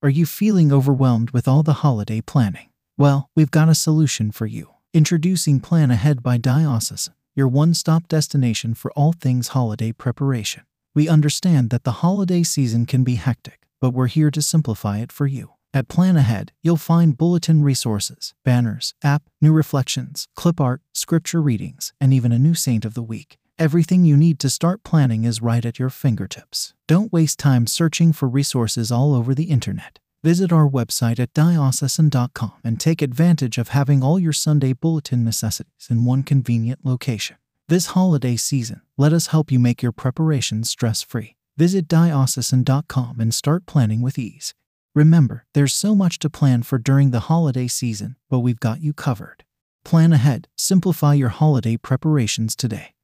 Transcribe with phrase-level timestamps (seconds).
[0.00, 2.68] Are you feeling overwhelmed with all the holiday planning?
[2.96, 4.74] Well, we've got a solution for you.
[4.94, 10.62] Introducing Plan Ahead by Diocesan, your one stop destination for all things holiday preparation.
[10.94, 15.10] We understand that the holiday season can be hectic, but we're here to simplify it
[15.10, 15.54] for you.
[15.74, 21.92] At Plan Ahead, you'll find bulletin resources, banners, app, new reflections, clip art, scripture readings,
[22.00, 23.36] and even a new saint of the week.
[23.58, 26.74] Everything you need to start planning is right at your fingertips.
[26.86, 29.98] Don't waste time searching for resources all over the internet.
[30.22, 35.88] Visit our website at diocesan.com and take advantage of having all your Sunday bulletin necessities
[35.90, 37.36] in one convenient location.
[37.66, 41.34] This holiday season, let us help you make your preparations stress free.
[41.56, 44.54] Visit diocesan.com and start planning with ease.
[44.94, 48.92] Remember, there's so much to plan for during the holiday season, but we've got you
[48.92, 49.42] covered.
[49.84, 52.94] Plan ahead, simplify your holiday preparations today.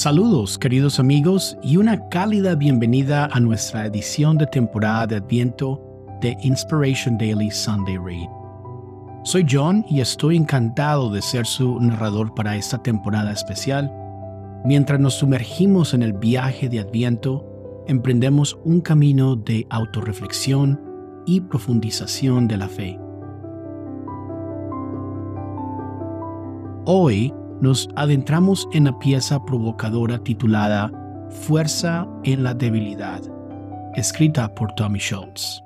[0.00, 5.78] Saludos queridos amigos y una cálida bienvenida a nuestra edición de temporada de Adviento
[6.22, 8.30] de Inspiration Daily Sunday Read.
[9.24, 13.92] Soy John y estoy encantado de ser su narrador para esta temporada especial.
[14.64, 20.80] Mientras nos sumergimos en el viaje de Adviento, emprendemos un camino de autorreflexión
[21.26, 22.98] y profundización de la fe.
[26.86, 30.90] Hoy nos adentramos en la pieza provocadora titulada
[31.30, 33.22] Fuerza en la debilidad,
[33.94, 35.62] escrita por Tommy Schultz.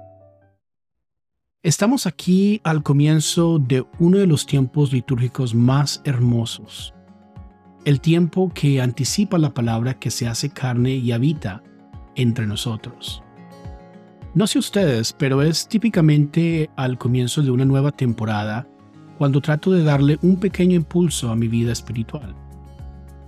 [1.62, 6.92] Estamos aquí al comienzo de uno de los tiempos litúrgicos más hermosos,
[7.86, 11.62] el tiempo que anticipa la palabra que se hace carne y habita
[12.16, 13.22] entre nosotros.
[14.34, 18.66] No sé ustedes, pero es típicamente al comienzo de una nueva temporada
[19.18, 22.34] cuando trato de darle un pequeño impulso a mi vida espiritual.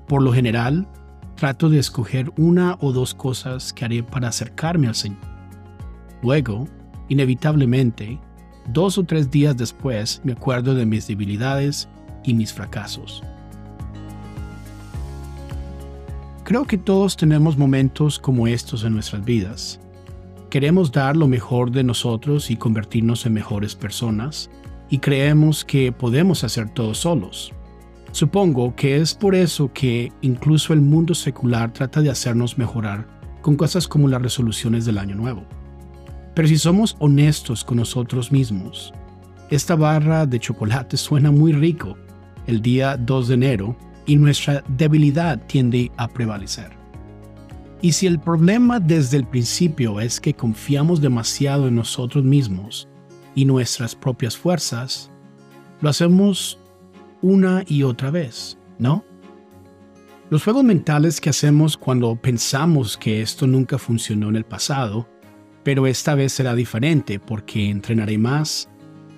[0.08, 0.86] Por lo general,
[1.36, 5.20] trato de escoger una o dos cosas que haré para acercarme al Señor.
[6.22, 6.66] Luego,
[7.08, 8.18] inevitablemente,
[8.72, 11.88] dos o tres días después me acuerdo de mis debilidades
[12.24, 13.22] y mis fracasos.
[16.44, 19.80] Creo que todos tenemos momentos como estos en nuestras vidas.
[20.48, 24.48] Queremos dar lo mejor de nosotros y convertirnos en mejores personas,
[24.88, 27.52] y creemos que podemos hacer todo solos.
[28.12, 33.06] Supongo que es por eso que incluso el mundo secular trata de hacernos mejorar
[33.42, 35.44] con cosas como las resoluciones del año nuevo.
[36.34, 38.92] Pero si somos honestos con nosotros mismos,
[39.50, 41.96] esta barra de chocolate suena muy rico
[42.46, 43.76] el día 2 de enero
[44.06, 46.70] y nuestra debilidad tiende a prevalecer.
[47.82, 52.88] Y si el problema desde el principio es que confiamos demasiado en nosotros mismos
[53.36, 55.12] y nuestras propias fuerzas,
[55.80, 56.58] lo hacemos
[57.22, 59.04] una y otra vez, ¿no?
[60.28, 65.08] Los juegos mentales que hacemos cuando pensamos que esto nunca funcionó en el pasado,
[65.62, 68.68] pero esta vez será diferente porque entrenaré más,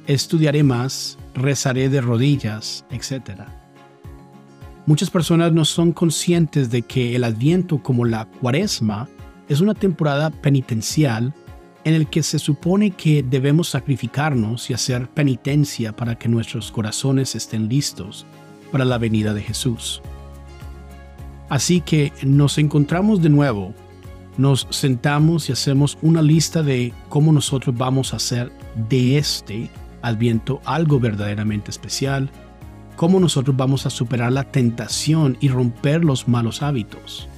[0.06, 3.42] estudiaré más, rezaré de rodillas, etc.
[4.84, 9.08] Muchas personas no son conscientes de que el adviento como la cuaresma
[9.48, 11.32] es una temporada penitencial
[11.88, 17.34] en el que se supone que debemos sacrificarnos y hacer penitencia para que nuestros corazones
[17.34, 18.26] estén listos
[18.70, 20.02] para la venida de Jesús.
[21.48, 23.72] Así que nos encontramos de nuevo,
[24.36, 28.52] nos sentamos y hacemos una lista de cómo nosotros vamos a hacer
[28.90, 29.70] de este
[30.02, 32.28] adviento algo verdaderamente especial,
[32.96, 37.28] cómo nosotros vamos a superar la tentación y romper los malos hábitos,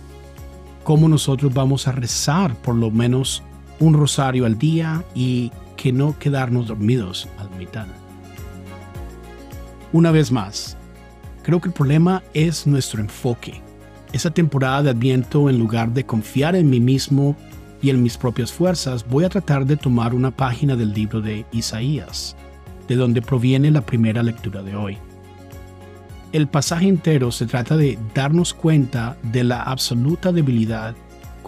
[0.82, 3.44] cómo nosotros vamos a rezar por lo menos
[3.80, 7.86] un rosario al día y que no quedarnos dormidos a la mitad.
[9.92, 10.76] Una vez más,
[11.42, 13.60] creo que el problema es nuestro enfoque.
[14.12, 17.34] Esa temporada de Adviento, en lugar de confiar en mí mismo
[17.82, 21.46] y en mis propias fuerzas, voy a tratar de tomar una página del libro de
[21.50, 22.36] Isaías,
[22.86, 24.98] de donde proviene la primera lectura de hoy.
[26.32, 30.94] El pasaje entero se trata de darnos cuenta de la absoluta debilidad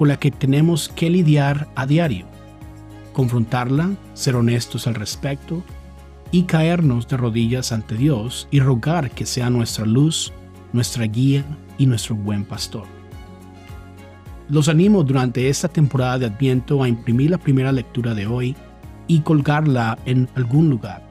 [0.03, 2.27] con la que tenemos que lidiar a diario,
[3.13, 5.63] confrontarla, ser honestos al respecto
[6.33, 10.33] y caernos de rodillas ante Dios y rogar que sea nuestra luz,
[10.73, 11.45] nuestra guía
[11.79, 12.83] y nuestro buen pastor.
[14.49, 18.57] Los animo durante esta temporada de Adviento a imprimir la primera lectura de hoy
[19.07, 21.09] y colgarla en algún lugar.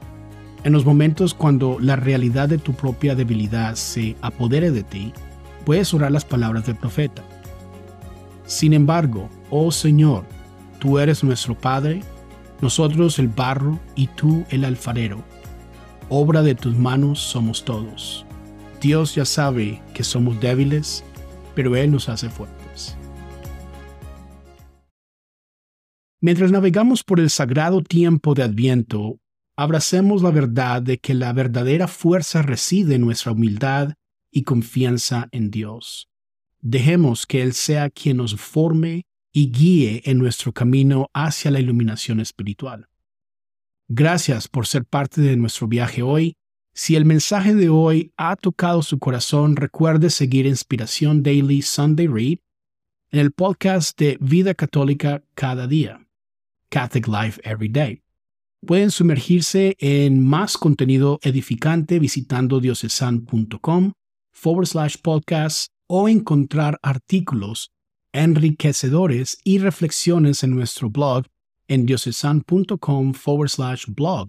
[0.64, 5.14] En los momentos cuando la realidad de tu propia debilidad se apodere de ti,
[5.64, 7.22] puedes orar las palabras del profeta.
[8.44, 10.24] Sin embargo, oh Señor,
[10.78, 12.00] tú eres nuestro Padre,
[12.60, 15.22] nosotros el barro y tú el alfarero.
[16.08, 18.26] Obra de tus manos somos todos.
[18.80, 21.04] Dios ya sabe que somos débiles,
[21.54, 22.96] pero Él nos hace fuertes.
[26.20, 29.18] Mientras navegamos por el sagrado tiempo de Adviento,
[29.56, 33.94] abracemos la verdad de que la verdadera fuerza reside en nuestra humildad
[34.30, 36.11] y confianza en Dios.
[36.62, 42.20] Dejemos que Él sea quien nos forme y guíe en nuestro camino hacia la iluminación
[42.20, 42.88] espiritual.
[43.88, 46.34] Gracias por ser parte de nuestro viaje hoy.
[46.72, 52.38] Si el mensaje de hoy ha tocado su corazón, recuerde seguir Inspiración Daily Sunday Read
[53.10, 56.06] en el podcast de Vida Católica cada día,
[56.70, 58.02] Catholic Life Every Day.
[58.64, 63.92] Pueden sumergirse en más contenido edificante visitando diocesan.com
[64.32, 67.70] forward slash podcast o encontrar artículos
[68.14, 71.26] enriquecedores y reflexiones en nuestro blog
[71.68, 74.28] en diocesan.com forward slash blog.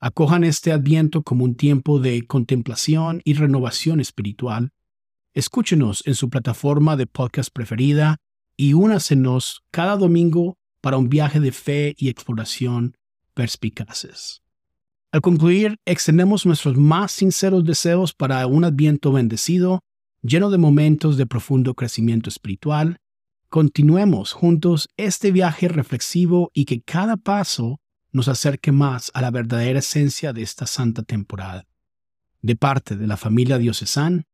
[0.00, 4.72] Acojan este adviento como un tiempo de contemplación y renovación espiritual.
[5.32, 8.18] Escúchenos en su plataforma de podcast preferida
[8.54, 12.98] y únasenos cada domingo para un viaje de fe y exploración
[13.32, 14.42] perspicaces.
[15.10, 19.80] Al concluir, extendemos nuestros más sinceros deseos para un adviento bendecido
[20.24, 22.96] lleno de momentos de profundo crecimiento espiritual,
[23.50, 27.80] continuemos juntos este viaje reflexivo y que cada paso
[28.10, 31.66] nos acerque más a la verdadera esencia de esta santa temporada.
[32.40, 34.24] De parte de la familia diocesán,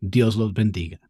[0.00, 1.00] Dios los bendiga.